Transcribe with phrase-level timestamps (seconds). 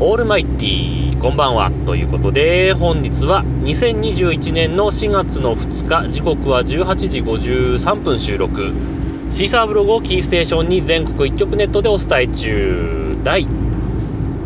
[0.00, 8.70] オールマイティーこんばんはということで本日は2021年の4月の2日時刻は18時53分収録。
[9.32, 13.16] シーサーブログをキーステーションに全国1局ネットでお伝え中。
[13.24, 13.44] 第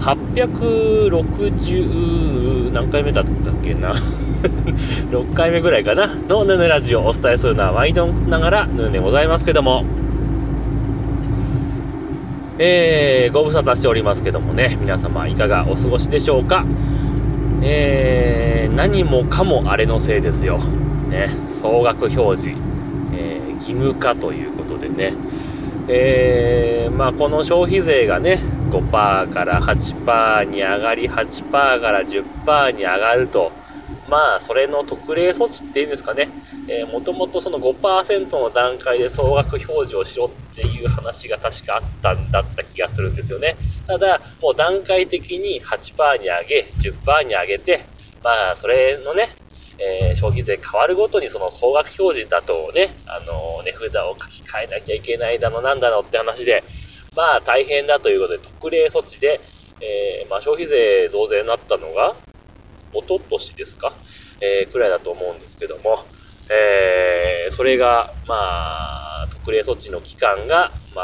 [0.01, 3.93] 860何回目だったっけな？
[5.13, 6.07] 6回目ぐらいかな？
[6.29, 9.85] のヌヌラジオをお伝えするのは毎度ながらヌーでございますけども。
[12.59, 16.65] えー、ご無沙汰しておりますけどもね、皆様いかがお過ごしでしょうか？
[17.63, 20.59] えー、何もかもあれのせいですよ。
[20.59, 22.59] ね、総額表示、
[23.15, 25.15] えー、義務化ということでね、
[25.89, 28.41] えー、まあこの消費税がね、
[28.71, 33.51] 5%から8%に上がり、8%から10%に上がると、
[34.11, 36.29] まあそれの特例措置っていうんですかね、
[36.69, 43.57] えー、もともとその5%の段階で総額表示をしろっていう話が確かあったんだった気がするんですよね。
[43.87, 47.85] ただ、もう段階的に8%に上げ、10%に上げて、
[48.23, 49.31] まあ、それのね、
[49.79, 56.63] えー、消費税変わるごとにその総額表示だとね、あの値札を書き換えなきゃいけないだのなんだのって話で、
[57.17, 59.41] まあ大変だということで特例措置で、
[59.81, 62.15] えー、まあ、消費税増税になったのが、
[62.93, 63.93] 一昨年ですか、
[64.41, 66.05] えー、くらいだと思うんですけども、
[66.51, 71.03] えー、それが、まあ、特例措置の期間が、ま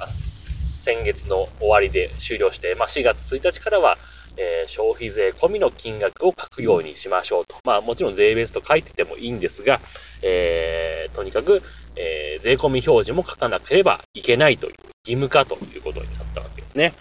[0.00, 3.98] あ、先月の終わりで終了して、まあ、4月1日からは、
[4.38, 7.56] えー、消費税込みの金額を書くようにしましょうと。
[7.64, 9.80] まあ、もちろん税別と書いててもいいんですが、
[10.22, 11.62] えー、とにかく、
[11.96, 16.94] えー、税込み表示も書かなければいけないという義務化ということになったわけですね。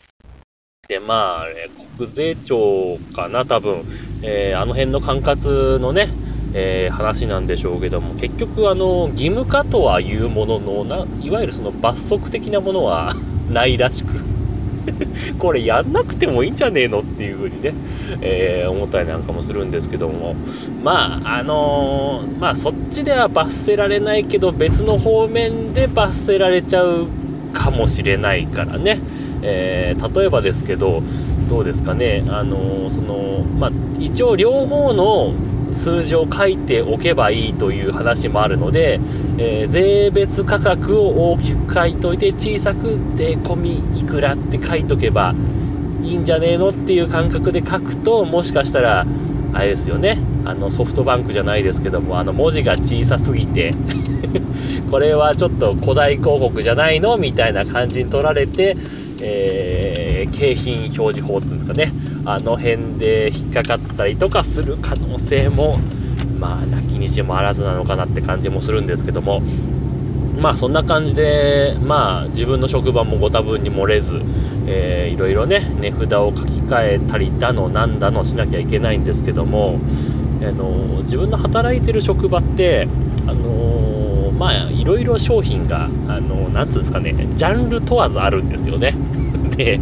[0.87, 3.83] で、まあ、ね、国税庁かな、多分、
[4.23, 6.09] えー、あの辺の管轄のね、
[6.53, 13.15] えー、話なんでしょうけども結局あの義務化とはいうもののないわゆるその罰則的なものは
[13.51, 14.13] ないらしく
[15.37, 17.73] これやんなくてもいいんじゃねえのっていうふうにね、
[18.21, 20.35] えー、思ったりなんかもするんですけども。
[20.83, 27.07] まああのー、まあそっちでは罰せられないけど別の方面で罰せられちゃう
[27.53, 28.99] かもしれないからね、
[29.41, 31.01] えー、例えばですけど
[31.49, 32.23] どうですかね。
[32.29, 35.33] あのそのまあ一応両方の
[35.77, 38.99] 数字を書いておけばいいという話もあるので、
[39.37, 45.33] えー、税別価格を大きく書いといて小さく税込みいくらって書いとけば
[46.03, 49.05] いいんじゃねえのっていう感覚で書くともしかしたら
[49.53, 50.17] あれですよね。
[50.45, 53.73] あのソフトバンクじゃないですけどもあの文字が小さすぎて。
[54.91, 57.17] これはちょっと古代広告じゃないの？
[57.17, 58.75] みたいな感じに取られて、
[59.21, 61.91] えー、景品表示法っていうんですかね。
[62.27, 65.77] あの辺で引っかかったりとかする可能性も
[66.37, 69.39] まあなきにしもあらずなのかなって感じもするんですけども
[70.41, 74.21] まあそんな感じでまあ自分の職場もご多分に漏れず、
[74.67, 79.79] えー、いろいろね値札を書き換えたりだのなんだのしなきゃいけないんですけども、
[80.41, 82.89] あの自分の働いてる職場って
[83.25, 88.93] あのまあいろいろ商品があのなんつうんですかねジャンル問わずあるんですよね。
[89.57, 89.79] で、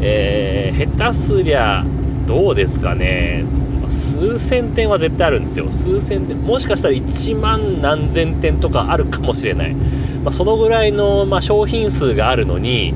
[0.00, 1.84] えー、下手すりゃ
[2.26, 3.44] どうですかね。
[3.88, 5.72] 数千点は絶対あるんですよ。
[5.72, 12.94] 数千点もしかしたら1万何千点とかあるかもしれない、まあ、そのぐらいの、まあ、商品数があるのに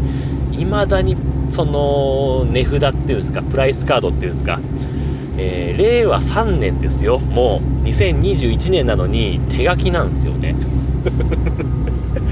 [0.52, 1.16] 未だに
[1.50, 4.60] その値札っていうんですかプライスカードっていうんですか、
[5.38, 7.18] えー、令和3年ですよ。
[7.18, 10.54] もう2021年なのに手書きなんですよね。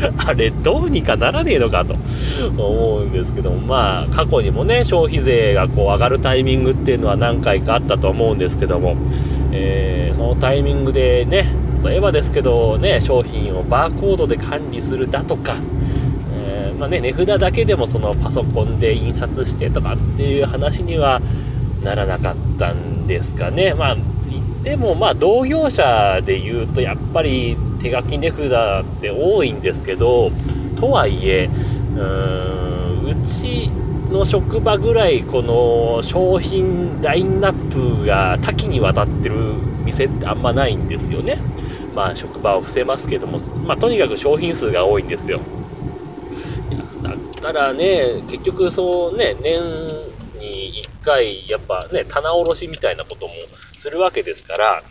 [0.19, 1.97] あれどうにかならねえのかと
[2.57, 8.97] 思うんですけどもまあ過去にもね消費税がこう上がるタイミングっていうのは何回かあったと思うんですけども、
[9.53, 11.49] えー、そのタイミングでね
[11.85, 15.57] 例えばですけどね商品をバーコードで管理するだとか、
[16.35, 21.21] えー、まあね、値札だけでもそのパソコンで印刷してとかっていう話には
[21.83, 23.75] ならなかったんですかね。
[23.75, 24.05] まあ言
[24.41, 30.31] ってもまあ同業者で言うとやっぱり手書き値札って多いんですけど
[30.79, 33.71] とはいえうーんうち
[34.11, 39.37] の職場ぐらいこの商品ラインナップが多岐にわたってる
[39.85, 41.39] 店ってあんまないんですよね。
[41.95, 45.41] まあ職場を伏せますけども、まあ、とにかく商品数が多いんですよ。
[47.03, 49.63] だったらね結局そうね年
[50.39, 53.33] に1回やっぱね棚卸しみたいなことも
[53.75, 54.83] するわけですから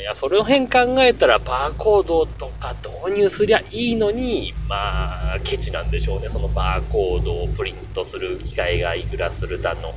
[0.00, 6.28] いや、その辺考えたら、バーコードとか導入すりゃいいのに、まあ、ケチなんでしょうね。
[6.28, 9.94] そのバーコードをプリントする機械がいくらするだの。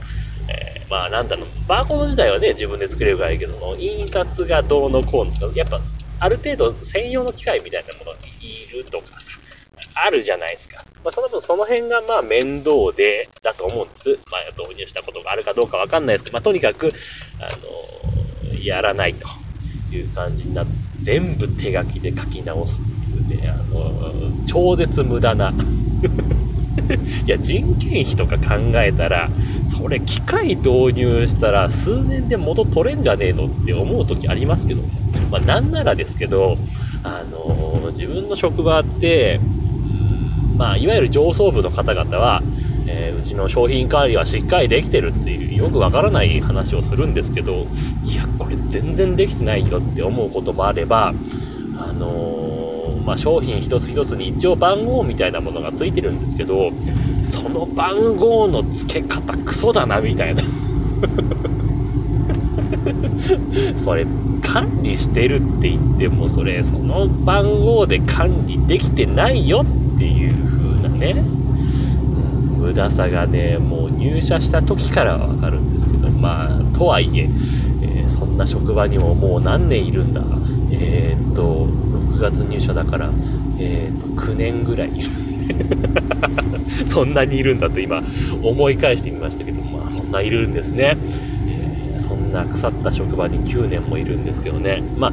[0.50, 5.80] えー、まあ、なんだの、バーコード自体はね、自分で作れるからいいけど、その印刷がどうのこうのとか、やっぱ、
[6.20, 9.32] ある程度専用の機械みたいなものがいるとかさ、
[9.94, 10.84] あるじゃないですか。
[11.04, 14.20] まあ、その分その辺がまあ面倒で、だと思うんです。
[14.32, 16.92] まあ、導入したことがあるかどうかわかんないですけど、まあ、とにかく、
[17.40, 19.28] あのやらないと
[19.96, 25.54] いう感じになって、全部手書きで書き直すっていうね、あの超絶無駄な。
[27.26, 29.30] いや、人件費とか考えたら、
[29.68, 34.82] それ機械導入したら数年で元取れんじゃねえのって思う時ありますけど、
[35.32, 36.58] まあなんならですけど、
[37.04, 39.40] あの、自分の職場って、
[40.58, 42.42] まあいわゆる上層部の方々は、
[42.88, 47.68] えー、うちの商品管理はしっかりできてるっていうよくわからない話をするんですけど、
[48.04, 51.14] いや、これ全然できてないよって思うこともあれば、
[51.78, 52.68] あのー
[53.08, 56.72] まあ、商品一つ一つに一応番号みたいなものがついてるんですけど
[57.24, 60.44] その番号の付け方クソだなみたいな。
[63.78, 64.06] それ
[64.42, 69.62] 管理してるって言ってもそれその番号で管理できてないよ
[69.96, 70.34] っていう
[70.82, 71.37] 風なね。
[72.68, 80.22] 無駄さがねもう入社した時からわかるんですけどまあとはいええー、そんな職場にももう何年いるんだ。
[80.70, 83.10] えー、っと6月入社だから、
[83.58, 84.90] えーと、9年ぐらい。
[84.90, 85.10] い る
[86.88, 88.04] そんなにいるんだと今
[88.44, 90.98] 思い返してみましたけどまあそんないるんですね、
[91.48, 94.84] え、そんな腐った職場に9年もいるんですけどね。
[94.98, 95.08] ま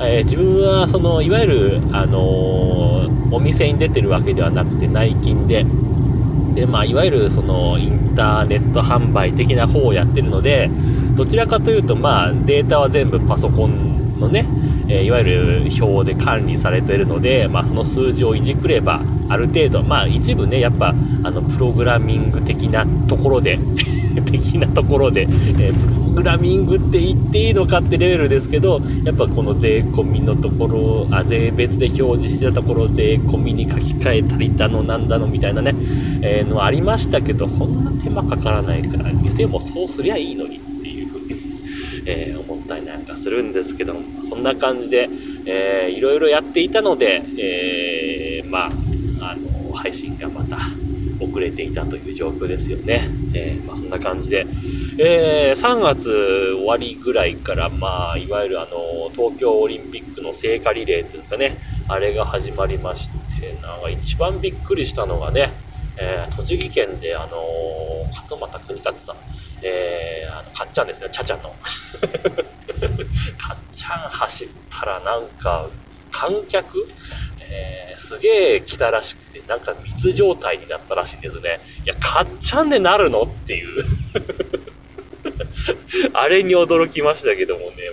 [0.00, 5.64] あ、えー、自分はそのいわゆる、あのー、お店に出てるわけではなくて内勤で
[6.56, 10.68] で、まあ、いわゆるそのインターネット販売的な方をやってるので
[11.14, 14.46] どちらかというと、まあ、データは全部パソコンのね
[14.88, 20.94] えー、いわゆる表で管理されているので、まあ、その数字をいじくればある程度、まあ、一部ねやっぱ
[21.24, 23.58] あのプログラミング的なところで
[24.22, 35.74] 的なところで、えー、プログラミングって言っていいのかってレベルですけどやっぱこの税込みのところあ税別で表示してたところ税込みに書き換えたりだのなんだのみたいなね、
[36.22, 41.56] えー、のありましたけどそんな手間かからないから店もそうすりゃいいのにっていうふうに
[42.06, 45.08] えー、思ったりなんかするんですけど、そんな感じで、
[45.44, 50.56] えー、いろいろやっていたので、えー、まあ、あの、配信がまた
[51.20, 53.08] 遅れていたという状況ですよね。
[53.36, 54.46] えー、まあ、そんな感じで、
[54.98, 61.56] えー、3月終わりぐらいから、まあ、いわゆるあの、東京オリンピックの聖火リレーっていうんですかね、
[61.88, 65.52] あれが始まりまして、なんか一番びっくりしたのがね、
[65.98, 67.36] えー、栃木県であの
[68.12, 69.16] 勝俣国勝さん、
[69.62, 71.50] えー、あのかっちゃんですね、ちゃちゃんの。
[73.38, 75.68] かっちゃん走ったらなんか、
[76.10, 76.88] 観客、
[77.40, 81.58] えー、すげえ来たらしくて、なんか密状態になったらしいんですね。
[81.84, 83.84] いや、かっちゃんでなるのっていう
[86.14, 87.90] あれに驚きましたけどもね、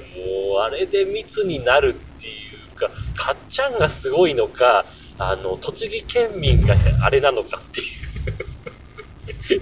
[0.52, 2.32] もうあれで密になるってい
[2.74, 4.86] うか、かっちゃんがすごいのか、
[5.18, 9.62] あの、栃木県民があれなのかっていう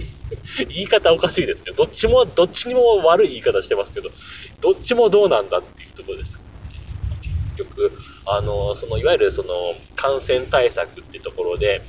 [0.68, 1.72] 言い方おかしいですね。
[1.74, 4.10] どっちも、どっちにも悪い言い方してますけど、
[4.60, 6.38] どっちもどうなんだっていうところです。
[7.56, 7.92] 結局、
[8.26, 11.82] あの、その、いわゆるその、感染対策ってところで、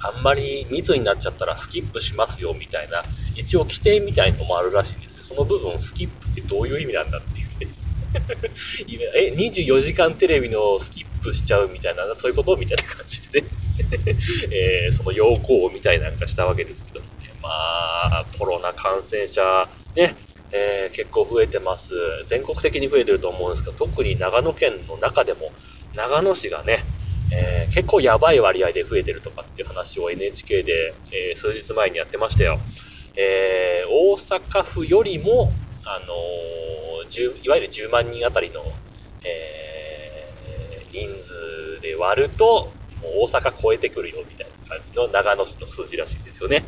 [0.00, 3.02] あんまり密になっちゃったらスキップしますよみたいな、
[3.34, 5.22] 一応規定みたいのもあるらしいんですよ。
[5.22, 7.74] その部分、スキップってどういう意味なんだっていうね。
[9.14, 13.46] え、24時間テレビのスキップしちゃうみたいな、そういうことみたいな感じでね、
[14.50, 17.06] えー、その要項みたいなんかしたわけですけど、ね
[17.42, 20.14] まあ、コロナ感染者、ね、
[20.52, 21.94] えー、結構増えてます。
[22.26, 25.50] 全国的に増えてると思うんですけど、特に長野県の中でも、
[25.94, 26.84] 長野市がね、
[27.32, 32.58] えー、結構やばい割合で増えてるとかっていう話を NHK で、えー、数日前にやってましたよ。
[33.16, 35.52] えー、大阪府よりも、
[35.84, 36.14] あの
[37.10, 38.62] いわゆる10万人あたりの、
[39.24, 39.88] え
[40.92, 46.64] 人数で割ると、もう大阪超えてくるよみたいな感じの長野市の数字らしいんですよね。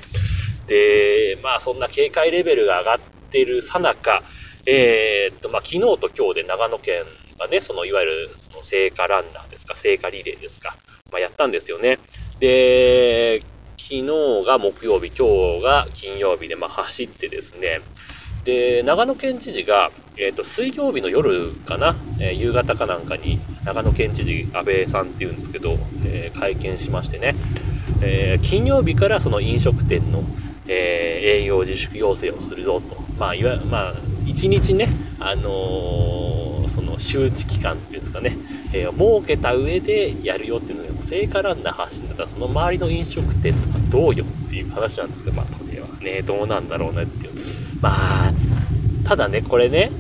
[0.67, 4.23] で、まあそんな警戒レベルが上がってているさなか、
[4.67, 7.03] えー、っと、まあ昨日と今日で長野県
[7.39, 10.77] がね、そのいわゆるその聖火ランナーですか、聖火リレーですか、
[11.11, 11.99] まあやったんですよね。
[12.39, 13.41] で、
[13.79, 14.07] 昨日
[14.47, 17.81] が木曜日、今日が金曜日で、まあ走ってですね、
[18.45, 27.35] で、長野県知事が、えっ、と、水曜日の夜かな、えー、夕方かなんかに、長野県知事、安倍さんっていうんですけど、えー、会見しましてね、
[28.03, 30.23] え金曜日からその飲食店の、
[30.73, 32.97] えー、営業自粛要請をするぞと。
[33.19, 38.37] まあ、いわまあ、1日ね、あのー、その周知期間っていうんですかね、
[38.73, 47.33] えー、設けた上でやるよっていうのが、聖火ランナー発信だったら、その周りの飲食店とかどうよっていう話なんですけど、まあ、それはね、どうなんだろうねっていう。
[47.81, 48.33] まあ、
[49.05, 49.91] ただね、これね、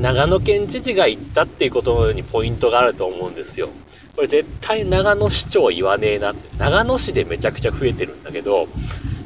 [0.00, 3.68] 長野県知事が言ったっていうことにポイントがあると思うんですよ。
[4.16, 6.56] これ絶対長野市長言わねえなって。
[6.58, 8.66] 長野市でめちゃくちゃ増えてるんだけど、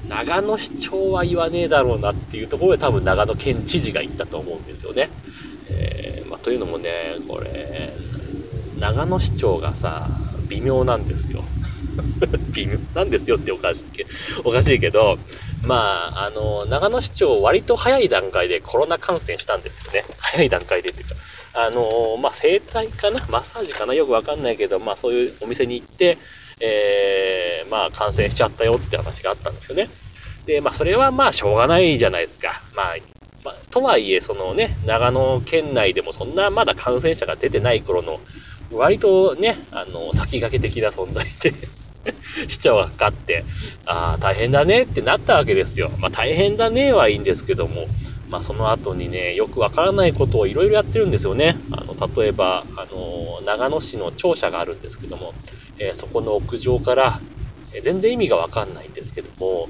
[0.08, 5.10] 長野市長は言わねえだろうなっていうところで多分長野県知事が言ったと思うんですよね。
[5.70, 7.92] えー、まあ、というのもね、これ、
[8.78, 10.06] 長野市長がさ、
[10.48, 11.42] 微妙なんですよ。
[12.52, 14.06] 微妙なんですよっておかしいけ
[14.44, 15.18] おかしいけど、
[15.64, 20.04] まあ、あの、長野市長割と早い段階でコロナ感染したんですよね。
[20.18, 21.14] 早い段階でっていうか。
[21.54, 23.24] あの、まあ、整体かな？
[23.30, 23.94] マッサージかな？
[23.94, 26.18] よくわかんないけど、まあ、そういうお店に行って、
[26.60, 29.88] えー、まあ、感染しちゃったよって話があったんですよね。
[30.46, 32.62] で、まあ、それはまあ、しょうがないじゃないですか。
[32.74, 32.96] まあ、
[33.44, 38.20] まあ、とはいえ、そのね、長野県内でもそんなまだ感染者が出てない頃の、
[38.72, 41.54] 割とね、あの、先駆け的な存在で
[42.48, 43.44] 市長がかかって、
[43.86, 45.90] ああ、大変だねってなったわけですよ。
[45.98, 47.86] まあ、大変だねはいいんですけども、
[48.28, 51.56] まあ、その後にね、よくわからないことをいろいろやってるんですよね。
[51.70, 55.34] あの、例えば、あの、長野市の庁舎があるんですけども、
[55.78, 57.20] えー、そこの屋上から、
[57.72, 59.68] えー、全然意味がわかんないんですけども、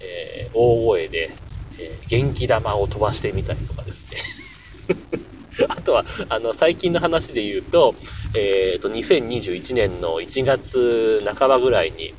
[0.00, 1.30] えー、大声で、
[1.78, 4.18] え元気玉を飛ばしてみたりとかですね。
[5.68, 7.94] あとは、あの、最近の話で言うと、
[8.34, 12.14] えっ、と、2021年の1月半ばぐらいに、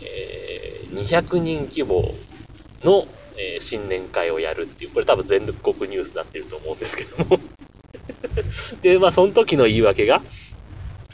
[0.00, 2.14] えー、200人規模
[2.84, 3.06] の、
[3.36, 7.40] え、新年会をやるっていう、これ多分全国ニュースになってると思うんですけども
[8.82, 10.22] で、まあ、その時の言い訳が、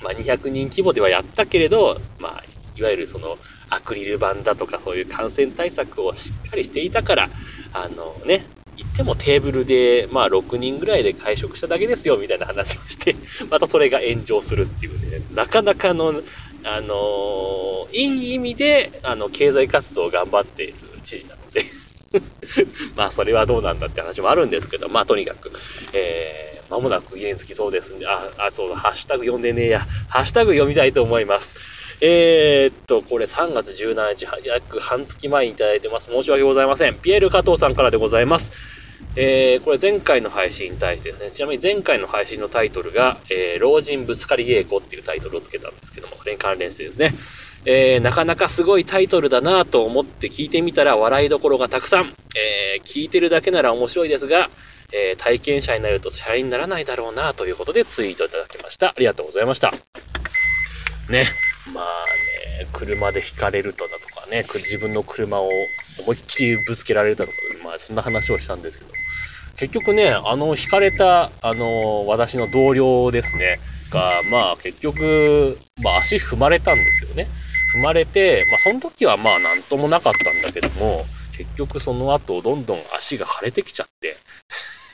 [0.03, 2.45] まあ、200人規模ではやったけれど、まあ、
[2.77, 3.39] いわゆるその、
[3.71, 7.29] アクリル板だとかそういう感染対策をしっかりしていたから、
[7.73, 8.45] あのね、
[8.77, 13.17] 行ってもテーブルで、まあ、6人ぐらいで会食しただけですよ、みたいな話をして、
[13.51, 16.23] またそれが炎上するっていうね、なかなかの、
[16.65, 20.75] あのー、いい意味で、あの、経済活動を頑張っている
[21.05, 21.67] 知事なので。
[22.97, 25.53] まあ、それはどうなんだって話もあるんですけど、まあ、とにかく、
[25.93, 31.55] えー、間もなく家に着きそうですんで、あ、あ、そうだ、ハッシュタグ読んでねえや、ハッシュタグ読みたいと思います。
[32.01, 36.11] えー、っと、これ3月17日、約半月前にいただいてます。
[36.11, 36.95] 申し訳ございません。
[36.95, 38.53] ピエール加藤さんからでございます。
[39.17, 47.15] えー、これ前回の配信に対してですね、ちなみに前回の配信のタイトルが、えー、老人ぶつかり稽古っていうタイトルをつけたんですけども、それに関連してですね、
[47.65, 54.51] えー、なかなかすごいタイトルだなと思って聞いてみたら笑いどころがたくさん、えー、聞いてるだけなら面白いですが、
[54.93, 58.89] えー、体験者になるとシャレにならないだろうなということでツイートいただきました。
[58.89, 59.73] ありがとうございました。
[61.11, 61.27] ね。
[61.75, 61.85] まあ
[62.63, 65.49] ね、車で引かれるとだとかね、自分の車を
[66.01, 68.91] 思いっきりぶつけられるだとか、まあそんな話をしたんですけど、
[69.57, 77.29] 結局ね、あの引かれた、あの、私の同僚ですね、が、まあ結局、まあ足踏まれたんですよね。
[77.75, 81.05] 踏まれて、まあその時はまあなんともなかったんだけども、
[81.37, 84.17] 結局その後どんどん足が腫れてきちゃって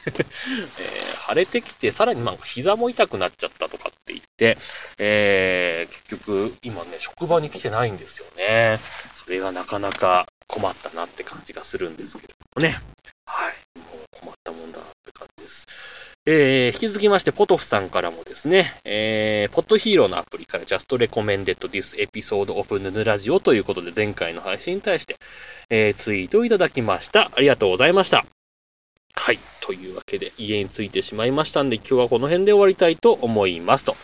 [0.07, 4.59] えー、腫れてきて、さらにまあ膝も痛くなっちゃったとかって言って、
[4.99, 8.79] えー、結局今ね、職場に来てないんですよね。
[9.25, 12.77] それがなかなか困ったなって感じがするんですけどもね。
[13.27, 13.79] はい。
[13.79, 15.67] もう困ったもんだなって感じです。
[16.27, 25.17] えー、引き続きまして、ポトフさんからもですね、えー、ポッドヒーローのアプリから Just Recommended This Episode of ヌヌラジオということで前回の配信に対して、
[25.69, 27.31] えー、ツイートをいただきました。
[27.35, 28.25] ありがとうございました。
[29.17, 29.39] はい。
[29.61, 33.85] というわけで、家に着いてしまいましたんで、今日はこの辺で終わりたいと思います。
[33.85, 33.97] と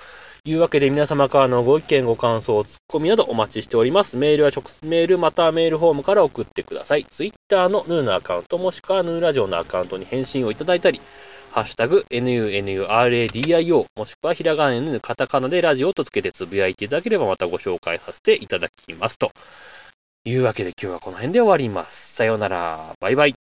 [0.44, 4.16] いうわけで、皆様からのご意見、ご感想、ツッコミなどお待ちしております。
[4.16, 7.04] メールは直接メール、またメールフォームから送ってください。
[7.04, 11.00] Twitter のヌーのアカウント、もしくはヌーラジオのアカウントに返信をいただいたり、
[11.50, 19.18] ハッシュタグ、NUNURADIO、もしくはひらがな N、カタカナでラジオとつけてつぶやいていただければまたご紹介させていただきます。
[19.18, 19.32] と
[20.24, 22.14] いうわけで今日はこの辺で終わります。
[22.14, 22.94] さようなら。
[23.00, 23.39] バイバイ。